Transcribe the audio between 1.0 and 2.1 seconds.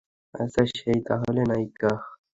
তাহলে নায়িকা।